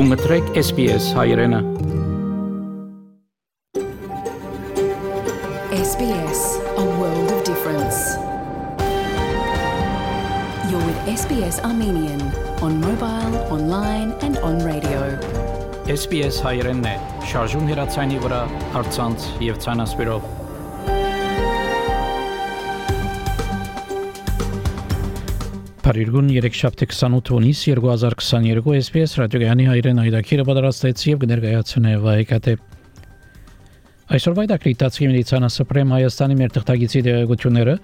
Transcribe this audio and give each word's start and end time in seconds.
Գումտրեք 0.00 0.46
SPS 0.56 1.10
հայրենը 1.12 1.58
SBS, 5.76 6.40
a 6.80 6.86
world 7.00 7.28
of 7.34 7.42
difference. 7.44 7.98
You're 10.70 10.80
with 10.88 11.00
SBS 11.12 11.60
Armenian 11.68 12.22
on 12.62 12.80
mobile, 12.80 13.36
online, 13.52 14.16
and 14.24 14.40
on 14.40 14.64
radio. 14.64 15.04
SPS 15.84 16.40
հայրենն 16.48 16.92
է 16.94 16.96
շարժուն 17.34 17.68
հեռացանի 17.74 18.24
վրա 18.24 18.44
հարցանց 18.78 19.32
եւ 19.50 19.60
ցանասպիրով 19.66 20.39
Փարիգուն 25.90 26.28
3-շաբթի 26.30 26.86
28 26.86 27.30
հունիս 27.34 27.60
2022 27.66 28.74
SPS 28.78 29.14
ռադիոյանի 29.18 29.64
հայրեն 29.66 29.98
հայրակիրը 29.98 30.44
պատրաստեց 30.46 31.02
եւ 31.08 31.18
կներկայացնե 31.24 31.94
վայեկատե 32.04 32.54
Այսօրվա 34.14 34.44
դակրիտացի 34.52 35.08
միլիցանա 35.10 35.50
սպրեմ 35.50 35.96
Հայաստանի 35.96 36.38
մեր 36.38 36.54
թղթագիտի 36.54 37.02
դերակցությունները 37.08 37.76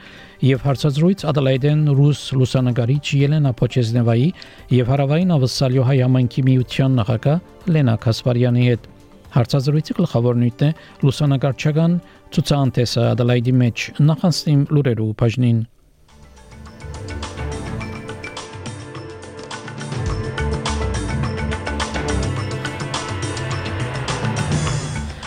եւ 0.47 0.65
հարցազրույց 0.71 1.27
Ադելայդեն 1.35 1.85
ռուս 1.99 2.25
լուսանգարիչ 2.39 3.05
Ելենա 3.27 3.55
Փոչեզնևայի 3.59 4.29
եւ 4.79 4.91
հարավային 4.95 5.37
ավսալյո 5.43 5.91
հայ 5.91 6.01
համայնքի 6.07 6.47
միության 6.47 6.99
նախագահ 7.03 7.71
Լենա 7.75 8.01
Կասպարյանի 8.07 8.69
հետ 8.71 8.91
Հարցազրույցի 9.35 9.97
գլխավոր 9.99 10.45
նյութն 10.47 10.69
է 10.71 10.75
լուսանգարչական 11.03 12.03
ցուցանտեսը 12.37 13.09
Ադելայդի 13.17 13.57
մեջ 13.67 13.89
նախանցնիմ 14.13 14.69
լուրերու 14.77 15.15
բաժնին 15.23 15.65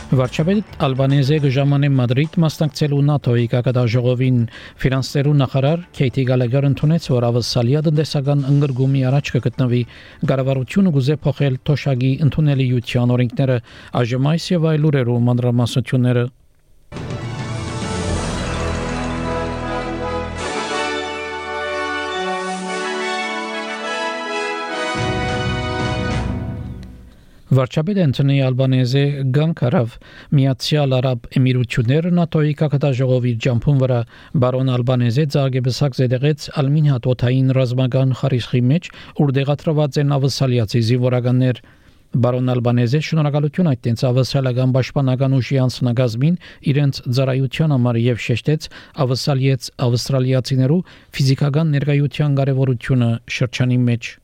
Վարչապետ 0.10 0.78
Ալբանեզը 0.82 1.36
գժամանե 1.44 1.90
Մադրիդ 1.94 2.38
մասնակցելու 2.42 3.02
ՆԱՏՕ-ի 3.14 3.44
կակադաժողովին 3.52 4.40
ֆինանսերու 4.82 5.34
նախարար 5.42 5.84
Քեյթի 6.00 6.24
Գալագար 6.30 6.68
ընդունեց, 6.70 7.10
որ 7.14 7.28
ավսալիա 7.28 7.84
տնտեսական 7.86 8.42
ընկերգումի 8.50 9.04
առաջ 9.12 9.32
կգտնվի 9.36 9.84
կառավարությունը 10.34 10.94
գուզե 10.98 11.20
փոխել 11.30 11.62
թոշակի 11.70 12.12
ընդունելիության 12.26 13.14
օրենքները 13.20 13.62
այժմ 14.02 14.30
այս 14.34 14.50
եւ 14.58 14.68
այլ 14.74 14.90
ուրերու 14.90 15.22
մանրամասնությունները 15.30 16.26
Վարչապետ 27.50 27.98
Անտոնի 28.04 28.36
Ալբանեզը 28.46 29.02
գանկարավ 29.34 29.94
Միացյալ 30.38 30.92
Արաբ 31.00 31.24
Էմիրությունները 31.40 32.12
ՆԱՏՕ-ի 32.24 32.52
կակատաժողովի 32.60 33.32
ջամփուն 33.46 33.80
վրա 33.82 33.98
բարոն 34.44 34.70
Ալբանեզը 34.76 35.26
ցագեբսակ 35.34 35.98
զեդեղեց 36.00 36.46
Ալմինիա 36.62 37.00
տոթային 37.08 37.50
ռազմական 37.58 38.14
խարիշխի 38.22 38.62
մեջ 38.70 38.92
ուր 39.26 39.34
դեղատրված 39.40 40.00
են 40.04 40.14
ավսալիացի 40.20 40.84
զինվորականներ 40.90 41.64
Բարոն 42.22 42.54
Ալբանեզը 42.54 43.02
շնորհակալություն 43.10 43.72
այդտենց 43.74 44.06
ավսալական 44.14 44.72
պաշտպանական 44.78 45.36
ուժի 45.40 45.60
անձնագազմին 45.66 46.40
իրենց 46.70 47.02
ծառայության 47.18 47.76
համար 47.76 48.00
եւ 48.06 48.24
շեշտեց 48.30 48.70
ավսալիեց 49.10 49.70
ավստրալիացիներու 49.90 50.82
ֆիզիկական 51.18 51.78
ներկայության 51.78 52.42
կարեւորությունը 52.42 53.12
շրջանի 53.40 53.80
մեջ 53.90 54.16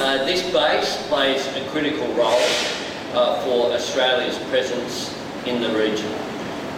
Uh, 0.00 0.24
this 0.26 0.42
base 0.52 0.96
plays 1.08 1.46
a 1.56 1.62
critical 1.72 2.09
the 5.60 5.78
region, 5.78 6.12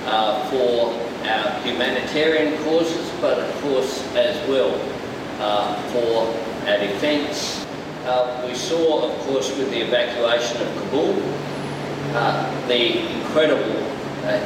uh, 0.06 0.48
for 0.50 0.93
our 1.26 1.60
humanitarian 1.62 2.62
causes, 2.65 3.10
but 3.20 3.38
of 3.38 3.62
course 3.62 4.03
as 4.15 4.37
well 4.48 4.75
uh, 5.41 5.81
for 5.93 6.26
our 6.69 6.78
defence. 6.78 7.65
Uh, 8.04 8.44
we 8.47 8.54
saw, 8.54 9.09
of 9.09 9.19
course, 9.26 9.56
with 9.56 9.70
the 9.70 9.81
evacuation 9.81 10.60
of 10.60 10.69
Kabul, 10.82 11.15
uh, 12.15 12.66
the 12.66 12.98
incredible 13.16 13.78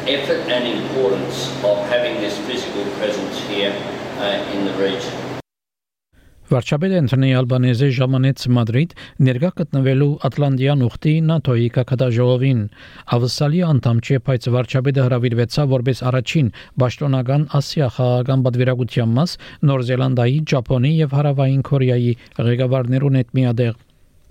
effort 0.08 0.40
and 0.48 0.66
importance 0.82 1.48
of 1.64 1.78
having 1.88 2.20
this 2.20 2.38
physical 2.46 2.84
presence 2.96 3.38
here 3.48 3.72
in 4.52 4.64
the 4.64 4.72
region. 4.74 5.25
Վարչապետ 6.46 6.92
Անտոնի 6.94 7.28
Ալբանեզը 7.40 7.86
ժամանեց 7.96 8.42
Մադրիդ 8.54 8.92
ներկա 9.26 9.48
գտնվելու 9.60 10.06
Ատլանտյան 10.28 10.84
ուխտի 10.86 11.14
ՆԱՏՕ-ի 11.36 11.64
կակադաժողովին։ 11.76 12.60
Ավսալի 13.16 13.62
անդամ 13.66 14.02
չէ, 14.06 14.20
բայց 14.28 14.46
վարչապետը 14.54 15.06
հրավիրվեցավ 15.06 15.72
որպես 15.74 16.04
առաջին 16.10 16.52
պաշտոնական 16.82 17.48
Ասիա 17.58 17.88
խաղաղական 17.96 18.46
պատվիրակության 18.46 19.10
մաս 19.18 19.34
Նոր 19.66 19.84
Զելանդիայի, 19.90 20.38
Ճապոնի 20.54 20.92
եւ 21.02 21.18
Հարավային 21.18 21.66
Կորեայի 21.66 22.14
ղեկավարներուն 22.46 23.20
հետ 23.20 23.36
միադեղ 23.42 23.74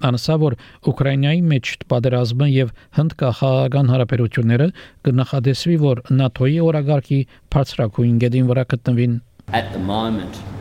անսա 0.06 0.36
որ 0.40 0.56
Ուկրաինայի 0.92 1.44
մեջ 1.52 1.70
պատերազմը 1.92 2.48
եւ 2.56 2.74
հնդկախաղական 3.00 3.92
հարաբերությունները 3.96 4.68
կնախադեсվի 5.08 5.78
որ 5.84 6.04
ՆԱՏՕ-ի 6.16 6.60
օրագարկի 6.72 7.22
բարձրակույն 7.56 8.20
գեդին 8.26 8.52
վրա 8.52 8.68
գտնվին 8.76 9.24
At 9.54 9.72
the 9.72 9.80
moment 9.80 10.55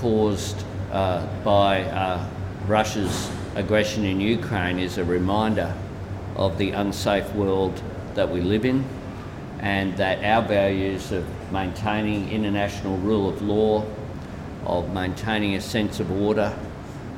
caused 0.00 0.64
uh, 0.92 1.26
by 1.44 1.82
uh, 1.82 2.24
Russia's 2.66 3.30
aggression 3.56 4.04
in 4.04 4.20
Ukraine 4.20 4.78
is 4.78 4.96
a 4.96 5.04
reminder 5.04 5.74
of 6.36 6.56
the 6.56 6.70
unsafe 6.70 7.32
world 7.34 7.82
that 8.14 8.30
we 8.30 8.40
live 8.40 8.64
in 8.64 8.84
and 9.58 9.96
that 9.96 10.22
our 10.24 10.46
values 10.46 11.10
of 11.10 11.26
maintaining 11.52 12.30
international 12.30 12.96
rule 12.98 13.28
of 13.28 13.42
law, 13.42 13.84
of 14.64 14.92
maintaining 14.92 15.56
a 15.56 15.60
sense 15.60 15.98
of 15.98 16.10
order 16.12 16.56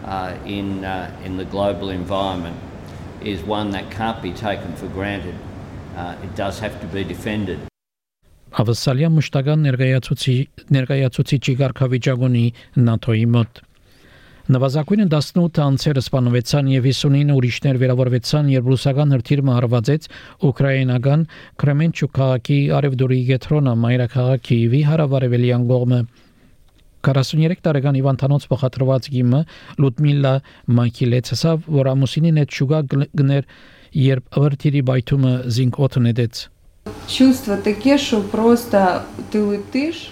uh, 0.05 0.35
in, 0.47 0.85
uh, 0.85 1.15
in 1.23 1.37
the 1.37 1.45
global 1.45 1.91
environment 1.91 2.57
is 3.21 3.43
one 3.43 3.71
that 3.73 3.91
can't 3.91 4.23
be 4.23 4.33
taken 4.33 4.75
for 4.77 4.87
granted. 4.89 5.35
Uh, 5.95 6.17
it 6.23 6.35
does 6.35 6.59
have 6.61 6.81
to 6.81 6.87
be 6.87 7.05
defended. 7.05 7.70
Ավսալիա 8.50 9.09
մշտական 9.15 9.61
ներկայացուցի 9.62 10.33
ներկայացուցիչի 10.75 11.53
ղարքավիճակունի 11.61 12.41
ՆԱՏՕ-ի 12.83 13.27
մոտ 13.34 13.61
Նվազագույնը 14.50 15.06
18 15.12 15.61
անձերը 15.62 16.03
սպանվեցան 16.03 16.71
եւ 16.72 16.89
59 16.91 17.31
ուրիշներ 17.37 17.78
վերավորվեցան, 17.84 18.50
երբ 18.50 18.71
ռուսական 18.72 19.15
հրթիռը 19.15 19.55
հարվածեց 19.55 20.09
ուկրաինական 20.50 21.25
Կրեմենչուկ 21.62 22.12
քաղաքի 22.19 22.59
արևդուրի 22.81 23.21
գետրոնա 23.31 23.75
մայրաքաղաք 23.87 24.44
Կիևի 24.50 24.83
հարավարևելյան 24.91 25.66
կողմը 25.71 26.00
43 27.06 27.66
տարեկան 27.71 27.99
Իվան 28.03 28.21
Թանոց 28.25 28.50
փոխադրված 28.50 29.10
գիմը 29.15 29.44
Լուդմիլա 29.84 30.34
Մակիլեցսավ, 30.81 31.69
որ 31.81 31.94
ամուսինին 31.94 32.41
հետ 32.43 32.56
շուգա 32.59 32.81
գներ, 33.22 33.53
երբ 34.10 34.41
հրթիռի 34.41 34.83
բայթումը 34.91 35.37
զինք 35.55 35.84
օտնեդեց 35.87 36.49
Чувство 37.09 37.58
такие, 37.58 37.98
что 37.98 38.22
просто 38.22 39.06
ты 39.31 39.40
летишь. 39.40 40.12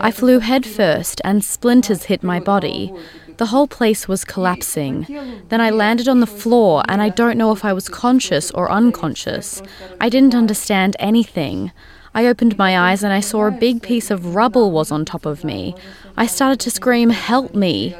I 0.00 0.10
flew 0.10 0.40
headfirst 0.40 1.20
and 1.24 1.42
splinters 1.42 2.04
hit 2.04 2.22
my 2.22 2.38
body. 2.38 2.92
The 3.38 3.46
whole 3.46 3.66
place 3.66 4.06
was 4.06 4.24
collapsing. 4.24 5.06
Then 5.48 5.60
I 5.60 5.70
landed 5.70 6.08
on 6.08 6.20
the 6.20 6.26
floor 6.26 6.82
and 6.88 7.00
I 7.00 7.08
don't 7.08 7.38
know 7.38 7.52
if 7.52 7.64
I 7.64 7.72
was 7.72 7.88
conscious 7.88 8.50
or 8.50 8.70
unconscious. 8.70 9.62
I 10.00 10.08
didn't 10.08 10.34
understand 10.34 10.96
anything. 10.98 11.72
I 12.14 12.26
opened 12.26 12.58
my 12.58 12.78
eyes 12.78 13.02
and 13.02 13.12
I 13.12 13.20
saw 13.20 13.46
a 13.46 13.50
big 13.50 13.82
piece 13.82 14.10
of 14.10 14.34
rubble 14.34 14.70
was 14.70 14.92
on 14.92 15.04
top 15.04 15.24
of 15.24 15.44
me. 15.44 15.74
I 16.16 16.26
started 16.26 16.60
to 16.60 16.70
scream, 16.70 17.10
Help 17.10 17.54
me! 17.54 17.96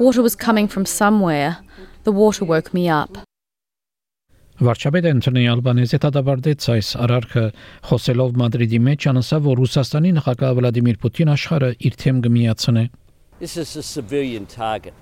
Water 0.00 0.22
was 0.22 0.34
coming 0.34 0.68
from 0.68 0.86
somewhere. 0.86 1.58
The 2.04 2.12
water 2.12 2.44
woke 2.44 2.74
me 2.74 2.88
up. 2.88 3.18
Վարչապետ 4.61 5.05
Անտոնի 5.09 5.43
Ալբանեզը 5.49 5.97
դատապարտեց 6.03 6.65
այս 6.69 6.89
արարքը 7.01 7.41
խոսելով 7.89 8.35
Մադրիդի 8.37 8.79
մեջ 8.85 9.05
անասավ 9.09 9.47
որ 9.49 9.61
Ռուսաստանի 9.63 10.11
նախագահ 10.17 10.51
Վլադիմիր 10.59 10.99
Պուտին 11.01 11.31
աշխարհը 11.33 11.69
իր 11.89 11.95
թեմ 12.03 12.19
կմիացնե 12.27 12.83
This 13.39 13.57
is 13.57 13.75
a 13.75 13.81
civilian 13.81 14.45
target. 14.45 14.93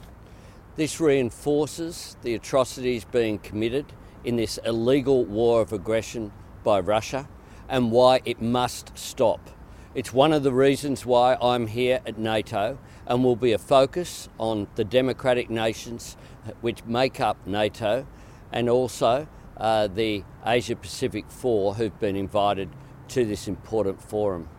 This 0.77 1.01
reinforces 1.01 2.15
the 2.23 2.33
atrocities 2.33 3.03
being 3.03 3.39
committed 3.39 3.91
in 4.23 4.37
this 4.37 4.57
illegal 4.63 5.25
war 5.25 5.59
of 5.61 5.73
aggression 5.73 6.31
by 6.63 6.79
Russia 6.79 7.27
and 7.67 7.91
why 7.91 8.21
it 8.23 8.41
must 8.41 8.97
stop. 8.97 9.51
It's 9.93 10.13
one 10.13 10.31
of 10.31 10.43
the 10.43 10.53
reasons 10.53 11.05
why 11.05 11.35
I'm 11.41 11.67
here 11.67 11.99
at 12.07 12.17
NATO 12.17 12.77
and 13.05 13.21
will 13.21 13.35
be 13.35 13.51
a 13.51 13.57
focus 13.57 14.29
on 14.39 14.67
the 14.75 14.85
democratic 14.85 15.49
nations 15.49 16.15
which 16.61 16.85
make 16.85 17.19
up 17.19 17.45
NATO 17.45 18.07
and 18.53 18.69
also 18.69 19.27
uh, 19.61 19.87
the 19.87 20.23
Asia 20.45 20.75
Pacific 20.75 21.25
Four 21.29 21.75
who've 21.75 21.97
been 21.99 22.15
invited 22.15 22.69
to 23.13 23.25
this 23.25 23.47
important 23.47 24.01
forum. 24.01 24.49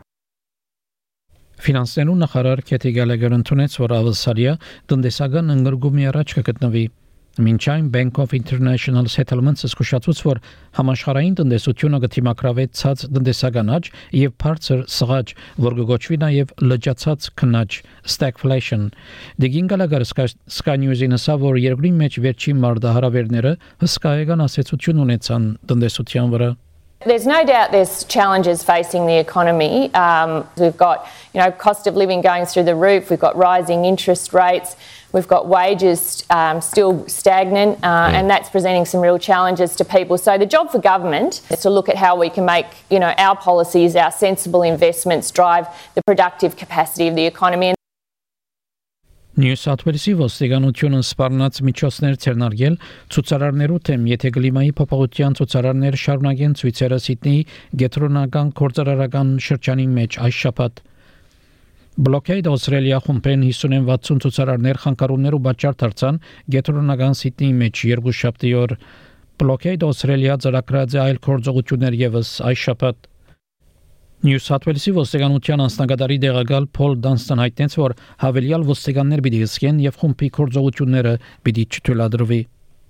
Ֆինանսներու 1.62 2.14
նախարար 2.22 2.60
Քեթի 2.66 2.90
Գալագեր 2.96 3.34
ընդունեց, 3.36 3.74
որ 3.82 3.92
ավսալիա 3.98 4.54
տնտեսական 4.90 5.52
ընկերգումի 5.54 6.08
առաջ 6.10 6.34
կգտնվի 6.38 6.84
Մինչ 7.40 7.62
այն 7.72 7.86
Bank 7.88 8.18
of 8.20 8.34
International 8.36 9.06
Settlements-ը 9.08 9.68
զսկուշացուց, 9.70 10.18
որ 10.26 10.40
համաշխարհային 10.76 11.36
տնտեսությունը 11.38 12.00
գտիմակրավեց 12.02 12.74
ցած 12.76 13.04
տնտեսական 13.16 13.70
աճ 13.72 13.88
եւ 14.18 14.34
բարձր 14.44 14.82
սղաճ, 14.92 15.32
որ 15.64 15.76
կգոչվի 15.78 16.18
նաեւ 16.24 16.52
լճացած 16.72 17.28
քնաճ 17.40 17.78
stagflation։ 18.16 18.84
Դիգին 19.40 19.70
գալագար 19.72 20.04
Sky 20.12 20.76
News-ին 20.84 21.16
ասա, 21.16 21.38
որ 21.40 21.56
երկրի 21.62 21.94
մեջ 22.02 22.20
վերջին 22.26 22.60
մարտահրավերները 22.66 23.54
հսկայական 23.86 24.44
ասացություն 24.48 25.02
ունեցան 25.06 25.48
տնտեսության 25.72 26.36
վրա։ 26.36 26.50
There's 27.04 27.26
no 27.26 27.44
doubt 27.44 27.72
there's 27.72 28.04
challenges 28.04 28.62
facing 28.62 29.06
the 29.06 29.18
economy. 29.18 29.92
Um, 29.94 30.48
we've 30.56 30.76
got, 30.76 31.06
you 31.34 31.40
know, 31.40 31.50
cost 31.50 31.86
of 31.86 31.96
living 31.96 32.20
going 32.20 32.46
through 32.46 32.64
the 32.64 32.74
roof. 32.74 33.10
We've 33.10 33.18
got 33.18 33.36
rising 33.36 33.84
interest 33.84 34.32
rates. 34.32 34.76
We've 35.12 35.28
got 35.28 35.46
wages 35.46 36.24
um, 36.30 36.62
still 36.62 37.06
stagnant, 37.06 37.84
uh, 37.84 38.10
and 38.14 38.30
that's 38.30 38.48
presenting 38.48 38.86
some 38.86 39.02
real 39.02 39.18
challenges 39.18 39.76
to 39.76 39.84
people. 39.84 40.16
So 40.16 40.38
the 40.38 40.46
job 40.46 40.70
for 40.70 40.78
government 40.78 41.42
is 41.50 41.60
to 41.60 41.70
look 41.70 41.90
at 41.90 41.96
how 41.96 42.16
we 42.16 42.30
can 42.30 42.46
make, 42.46 42.66
you 42.90 42.98
know, 42.98 43.12
our 43.18 43.36
policies, 43.36 43.94
our 43.94 44.10
sensible 44.10 44.62
investments 44.62 45.30
drive 45.30 45.66
the 45.94 46.02
productive 46.06 46.56
capacity 46.56 47.08
of 47.08 47.14
the 47.14 47.26
economy. 47.26 47.74
Նյու 49.32 49.56
Սաութ 49.56 49.82
Ուելսի 49.86 50.12
ոստիկանությունը 50.18 50.98
սպառնաց 51.08 51.58
միջոցներ 51.64 52.16
ցերնարգել 52.20 52.74
ցուցարարներու 53.14 53.78
թեմ, 53.88 54.02
եթե 54.10 54.30
գլիմայի 54.36 54.72
փոփոխության 54.76 55.36
ցուցարարներ 55.38 55.94
շարունակեն 56.02 56.56
ցույցերը 56.60 56.98
Սիդնեի 57.04 57.38
գետրոնական 57.82 58.50
կորցարարական 58.60 59.30
շրջանի 59.46 59.86
մեջ 59.96 60.18
այս 60.28 60.40
շաբաթ 60.42 60.82
Blockade 62.08 62.52
Australia 62.52 62.98
խումբեն 63.06 63.46
50-ին 63.48 63.88
60 63.88 64.20
ցուցարարներ 64.26 64.82
խանգարումներ 64.84 65.38
ու 65.38 65.42
բաճար 65.48 65.78
դարձան 65.80 66.20
գետրոնական 66.52 67.16
Սիդնեի 67.22 67.56
մեջ 67.62 67.82
երկու 67.88 68.14
շաբթի 68.20 68.52
օր 68.60 68.76
Blockade 69.40 69.88
Australia 69.88 70.36
ծրագրած 70.44 70.98
այլ 71.06 71.22
կորձողություններ 71.24 71.98
եւս 72.04 72.34
այս 72.52 72.68
շաբաթ 72.68 73.11
New 74.22 74.38
South 74.38 74.68
Wales-ի 74.68 74.92
ոստիկանության 74.94 75.62
անձնակատարի 75.64 76.16
դեղակալ 76.22 76.66
Փոլ 76.78 76.92
Դանստոն 77.02 77.40
հայտնեց, 77.42 77.72
որ 77.80 77.94
հավելյալ 78.22 78.66
ոստիկաններ 78.68 79.22
պիտի 79.24 79.40
հսկեն 79.42 79.80
եւ 79.82 79.98
խումբի 79.98 80.28
կորձողությունները 80.36 81.14
պիտի 81.42 81.64
չթույլատրվի։ 81.66 82.38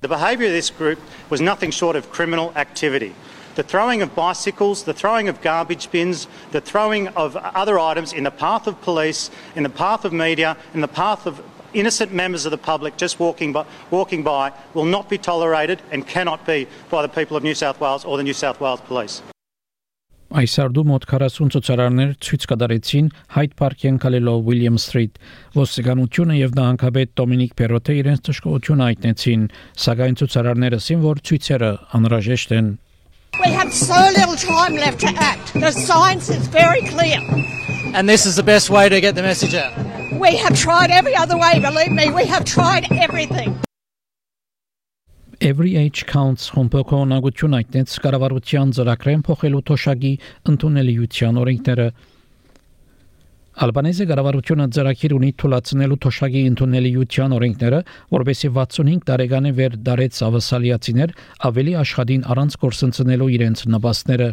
The 0.05 0.11
behaviour 0.13 0.51
of 0.51 0.53
this 0.53 0.69
group 0.69 1.01
was 1.31 1.41
nothing 1.41 1.73
short 1.73 1.97
of 1.97 2.11
criminal 2.13 2.53
activity. 2.55 3.15
The 3.55 3.63
throwing 3.63 4.03
of 4.03 4.15
bicycles, 4.15 4.85
the 4.85 4.93
throwing 4.93 5.33
of 5.33 5.41
garbage 5.41 5.91
bins, 5.91 6.29
the 6.51 6.61
throwing 6.61 7.09
of 7.17 7.37
other 7.37 7.79
items 7.79 8.13
in 8.13 8.25
the 8.25 8.35
path 8.45 8.67
of 8.67 8.77
police, 8.83 9.31
in 9.57 9.63
the 9.63 9.73
path 9.73 10.05
of 10.05 10.13
media, 10.13 10.59
in 10.75 10.83
the 10.83 10.93
path 11.01 11.25
of 11.25 11.41
innocent 11.73 12.13
members 12.13 12.45
of 12.45 12.53
the 12.53 12.61
public 12.61 12.99
just 12.99 13.19
walking 13.19 13.55
by, 13.55 13.65
walking 13.91 14.23
by 14.23 14.53
will 14.75 14.85
not 14.85 15.09
be 15.09 15.17
tolerated 15.17 15.81
and 15.91 16.07
cannot 16.07 16.45
be 16.45 16.69
by 16.91 17.01
the 17.01 17.09
people 17.09 17.39
of 17.39 17.43
New 17.43 17.55
South 17.55 17.81
Wales 17.81 18.05
or 18.05 18.19
the 18.19 18.23
New 18.23 18.35
South 18.35 18.61
Wales 18.61 18.83
Police. 18.83 19.23
Այս 20.33 20.53
արդու 20.63 20.83
մոտ 20.89 21.03
40 21.11 21.51
ցուցարարներ 21.53 22.13
ցույց 22.25 22.45
կդարեցին 22.49 23.09
Hyde 23.35 23.57
Park-ին 23.59 23.99
կալելով 24.01 24.47
William 24.49 24.79
Street։ 24.81 25.19
Ոստիկանությունը 25.53 26.37
եւ 26.39 26.55
նահանգապետ 26.57 27.11
Դոմինիկ 27.21 27.53
Պերոտը 27.59 27.97
իրենց 28.01 28.23
ճշգրտությունը 28.29 28.87
հայտնեցին, 28.89 29.43
սակայն 29.85 30.17
ցուցարարները 30.23 30.79
ասին, 30.81 31.03
որ 31.05 31.21
ցույցերը 31.29 31.71
անհրաժեշտ 31.99 32.55
են։ 32.59 32.71
We 33.43 33.51
have 33.53 33.73
so 33.73 34.01
little 34.17 34.37
time 34.37 34.77
left 34.77 35.01
to 35.01 35.13
act. 35.17 35.53
The 35.53 35.73
science 35.73 36.31
is 36.31 36.49
very 36.49 36.81
clear. 36.89 37.21
And 37.93 38.09
this 38.09 38.25
is 38.25 38.37
the 38.37 38.43
best 38.43 38.71
way 38.71 38.89
to 38.89 39.01
get 39.01 39.15
the 39.15 39.23
message 39.23 39.55
out. 39.55 39.77
We 40.17 40.37
have 40.37 40.57
tried 40.57 40.91
every 40.91 41.15
other 41.15 41.37
way, 41.37 41.61
believe 41.61 41.93
me, 41.93 42.09
we 42.11 42.25
have 42.25 42.45
tried 42.45 42.89
everything. 42.93 43.61
Every 45.43 45.75
Age 45.75 46.05
Counts 46.07 46.45
խմբակողնագություն 46.55 47.57
այդտենց 47.57 47.95
կառավարության 48.05 48.75
ծրագրեն 48.77 49.25
փոխելու 49.27 49.63
թոշակի 49.71 50.13
ընդունելիության 50.53 51.41
օրենքները 51.43 51.87
Ալբանեզի 53.67 54.07
կառավարությունը 54.13 54.69
ծրագիր 54.79 55.17
ունի 55.19 55.33
թույլատնելու 55.43 55.99
թոշակի 56.07 56.45
ընդունելիության 56.53 57.37
օրենքները, 57.41 57.83
որովհետեւ 58.15 58.57
65 58.63 59.05
տարեկանի 59.11 59.55
վեր 59.59 59.77
դարեց 59.91 60.23
ավասալիացիներ 60.31 61.19
ավելի 61.51 61.77
աշխատին 61.83 62.27
առանց 62.33 62.59
կորսնցնելու 62.63 63.31
իրենց 63.43 63.67
նպաստները 63.75 64.33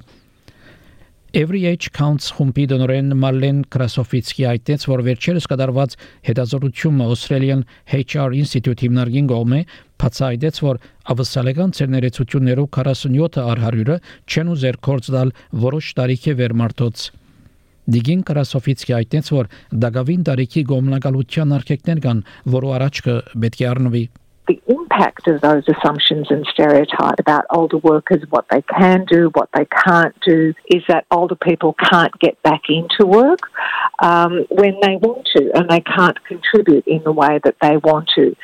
Every 1.29 1.65
Age 1.69 1.91
Counts 1.93 2.31
խումբի 2.33 2.63
դոնորեն 2.71 3.11
Մարլեն 3.21 3.57
Կրասոֆիցկի 3.73 4.45
այդտենց 4.49 4.85
որ 4.89 5.03
վերջերս 5.09 5.45
կդարված 5.51 5.91
հետազոտությունը 6.25 7.09
Australian 7.13 7.61
HR 7.85 8.33
Institute 8.39 8.81
հիմնարկին 8.81 9.29
գոմե 9.29 9.59
բացայդեց 9.99 10.59
որ 10.63 10.79
ավսալեգան 11.13 11.73
ցերներեցություններով 11.79 12.67
47-ը 12.77 13.45
առ 13.51 13.63
100-ը 13.69 13.97
չեն 14.29 14.51
ուզեր 14.53 14.77
կորց 14.89 15.09
դալ 15.15 15.33
որոշ 15.65 15.89
տարիքի 15.99 16.35
վերմարտոց 16.39 17.07
Դիգին 17.89 18.19
Կրասոֆիցկի 18.29 18.93
այդտենց 18.99 19.31
որ 19.33 19.47
դագավին 19.83 20.25
տարիքի 20.29 20.63
գոմնակալության 20.69 21.55
արկեկներ 21.57 22.01
կան, 22.05 22.19
որը 22.55 22.73
առաջ 22.77 23.01
պետք 23.45 23.63
է 23.63 23.69
առնվի 23.69 24.03
impact 24.89 25.27
of 25.27 25.41
those 25.41 25.63
assumptions 25.67 26.27
and 26.29 26.45
stereotypes 26.51 27.19
about 27.19 27.45
older 27.49 27.77
workers, 27.77 28.23
what 28.29 28.45
they 28.49 28.61
can 28.61 29.05
do, 29.05 29.29
what 29.33 29.49
they 29.53 29.65
can't 29.65 30.15
do, 30.25 30.53
is 30.67 30.83
that 30.87 31.05
older 31.11 31.35
people 31.35 31.75
can't 31.89 32.17
get 32.19 32.41
back 32.43 32.63
into 32.69 33.05
work 33.05 33.39
um, 34.01 34.45
when 34.49 34.75
they 34.81 34.95
want 34.97 35.27
to 35.35 35.51
and 35.55 35.69
they 35.69 35.81
can't 35.81 36.23
contribute 36.25 36.85
in 36.87 37.03
the 37.03 37.11
way 37.11 37.39
that 37.43 37.55
they 37.61 37.77
want 37.77 38.09
to. 38.15 38.35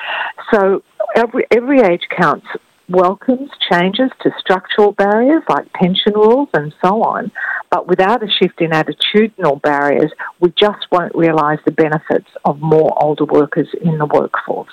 So 0.53 0.83
every, 1.15 1.45
every 1.51 1.81
age 1.81 2.07
counts 2.15 2.47
welcomes 2.87 3.49
changes 3.71 4.11
to 4.21 4.29
structural 4.39 4.91
barriers 4.91 5.41
like 5.49 5.71
pension 5.73 6.13
rules 6.13 6.49
and 6.53 6.73
so 6.83 7.01
on, 7.01 7.31
but 7.71 7.87
without 7.87 8.21
a 8.23 8.27
shift 8.27 8.61
in 8.61 8.71
attitudinal 8.71 9.59
barriers, 9.61 10.11
we 10.39 10.53
just 10.59 10.85
won't 10.91 11.15
realise 11.15 11.59
the 11.65 11.71
benefits 11.71 12.29
of 12.45 12.61
more 12.61 12.93
older 13.01 13.25
workers 13.25 13.67
in 13.81 13.97
the 13.97 14.05
workforce. 14.05 14.69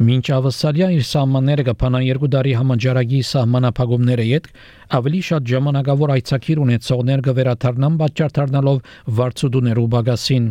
Մինչ 0.00 0.22
ավսալիա 0.32 0.86
իր 0.96 1.02
սահմանները 1.04 1.64
կփանա 1.66 1.98
երկու 2.06 2.28
տարի 2.32 2.52
համաճարակի 2.56 3.18
սահմանափակումները 3.30 4.24
յետ 4.30 4.46
ավելի 4.96 5.20
շատ 5.28 5.50
ժամանակավոր 5.50 6.12
այցակիր 6.14 6.62
ունեցողներ 6.62 7.22
կվերաթարնան 7.26 7.98
պատճառ 8.00 8.32
դառնալով 8.38 8.78
վարձուդուներու 9.18 9.84
բագասին 9.96 10.46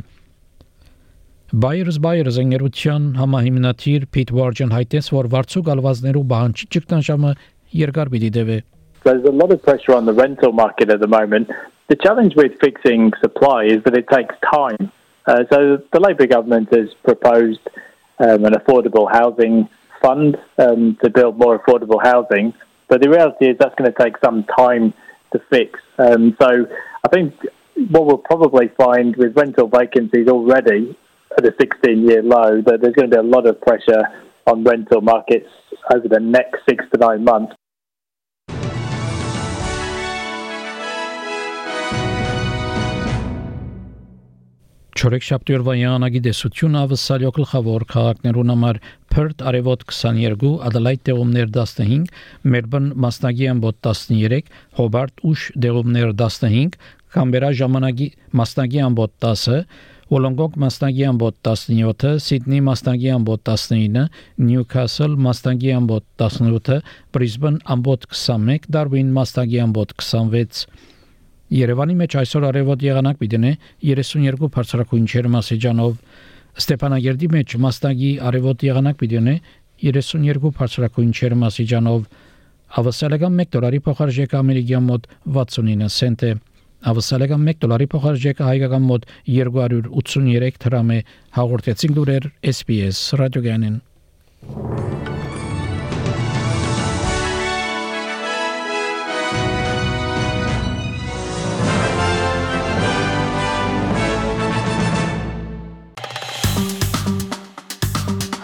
Bayers 1.66 1.98
Bayers 2.06 2.38
ընկերության 2.44 3.10
համահիմնադիր 3.24 4.06
Pete 4.14 4.38
Wargen 4.38 4.76
հայտեց, 4.78 5.10
որ 5.18 5.32
վարձու 5.34 5.66
գալվածներու 5.72 6.26
բանջի 6.36 6.70
ճգնաժամը 6.78 7.34
երկար 7.82 8.14
պիտի 8.14 8.32
դեվե 8.38 8.62
There's 9.10 9.26
a 9.26 9.34
lot 9.34 9.50
of 9.50 9.64
pressure 9.66 9.98
on 9.98 10.06
the 10.06 10.14
rental 10.14 10.54
market 10.54 10.94
at 10.94 11.00
the 11.02 11.10
moment. 11.10 11.50
The 11.90 11.98
challenge 12.06 12.36
with 12.36 12.54
fixing 12.62 13.14
supply 13.18 13.66
is 13.66 13.82
that 13.86 13.98
it 13.98 14.06
takes 14.14 14.36
time. 14.46 14.92
Uh, 15.26 15.44
so 15.50 15.82
the 15.94 16.00
Labour 16.00 16.28
government 16.28 16.70
has 16.70 16.94
proposed 17.04 17.66
um, 18.20 18.46
an 18.46 18.54
affordable 18.54 19.12
housing 19.12 19.70
fund 20.02 20.38
um, 20.58 20.98
to 21.04 21.10
build 21.10 21.38
more 21.38 21.60
affordable 21.60 22.02
housing. 22.02 22.54
But 22.88 23.02
the 23.02 23.10
reality 23.10 23.50
is 23.50 23.58
that's 23.60 23.76
going 23.76 23.92
to 23.92 24.04
take 24.04 24.16
some 24.24 24.44
time 24.58 24.94
to 25.34 25.40
fix. 25.50 25.80
Um, 25.98 26.36
so 26.42 26.66
I 27.06 27.10
think 27.10 27.34
what 27.90 28.06
we'll 28.06 28.18
probably 28.18 28.70
find 28.78 29.16
with 29.16 29.38
rental 29.38 29.68
vacancies 29.68 30.28
already 30.28 30.98
at 31.38 31.46
a 31.46 31.54
16 31.60 32.04
year 32.04 32.24
low, 32.24 32.62
that 32.62 32.82
there's 32.82 32.96
going 32.96 33.10
to 33.10 33.16
be 33.16 33.20
a 33.20 33.24
lot 33.24 33.46
of 33.46 33.62
pressure 33.62 34.02
on 34.48 34.64
rental 34.64 35.02
markets 35.02 35.50
over 35.94 36.08
the 36.08 36.20
next 36.20 36.66
six 36.68 36.84
to 36.92 37.00
nine 37.00 37.24
months. 37.24 37.56
Չորեքշաբթի 45.00 45.54
օրվա 45.56 45.74
յանագի 45.80 46.20
դեսությունը 46.26 46.80
ավսալյո 46.86 47.30
գլխավոր 47.38 47.84
քաղաքներուն 47.92 48.50
համար 48.52 48.80
Perth 49.14 49.44
արևոտ 49.48 49.86
22, 49.88 50.50
Adelaide 50.68 51.06
դեղումներ 51.08 51.54
15, 51.56 52.10
Melbourne 52.44 52.98
մասնագի 53.06 53.48
ամբոտ 53.54 53.80
13, 53.88 54.50
Hobart 54.82 55.24
ուշ 55.30 55.46
դեղումներ 55.66 56.12
15, 56.26 56.76
Canberra 57.16 57.54
ժամանակի 57.62 58.10
մասնագի 58.42 58.84
ամբոտ 58.90 59.16
10, 59.30 59.64
Wollongong 60.12 60.60
մասնագի 60.66 61.08
ամբոտ 61.14 61.40
17, 61.48 62.20
Sydney 62.28 62.60
մասնագի 62.68 63.16
ամբոտ 63.16 63.48
19, 63.54 64.06
Newcastle 64.52 65.16
մասնագի 65.30 65.76
ամբոտ 65.80 66.28
18, 66.28 66.84
Brisbane 67.16 67.64
ամբոտ 67.78 68.10
21, 68.12 68.68
Darwin 68.68 69.16
մասնագի 69.16 69.64
ամբոտ 69.70 69.96
26 70.04 70.68
Երևանի 71.55 71.95
մեջ 72.01 72.15
այսօր 72.21 72.45
արևոտ 72.49 72.85
եղանակ 72.85 73.19
պիտենե 73.21 73.51
32 73.91 74.49
բարձրակույն 74.55 75.05
ջերմասեջանով 75.13 75.99
Ստեփանագերդի 76.65 77.29
մեջ 77.35 77.57
մաստագի 77.65 78.11
արևոտ 78.31 78.65
եղանակ 78.69 78.99
պիտենե 79.03 79.35
32 79.91 80.55
բարձրակույն 80.59 81.13
ջերմասեջանով 81.21 82.09
Ավասալական 82.81 83.39
1 83.45 83.53
դոլարի 83.55 83.81
փոխարժեքը 83.87 84.41
ամերիկյան 84.41 84.89
մոտ 84.89 85.07
69 85.37 85.93
سنت 85.99 86.25
է 86.27 86.33
Ավասալական 86.91 87.47
1 87.53 87.61
դոլարի 87.65 87.89
փոխարժեքը 87.95 88.49
հայկական 88.49 88.89
մոտ 88.89 89.07
283 89.37 90.59
դրամ 90.67 90.93
է 90.97 90.99
հաղորդեցին 91.39 91.97
լուրեր 92.01 92.29
SPS 92.55 93.07
ռադիոգյանին 93.23 93.81